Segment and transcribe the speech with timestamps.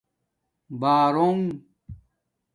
[0.79, 1.45] بݳرݸنگ